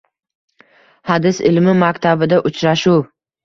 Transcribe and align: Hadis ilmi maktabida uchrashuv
Hadis 1.11 1.43
ilmi 1.51 1.77
maktabida 1.85 2.43
uchrashuv 2.53 3.09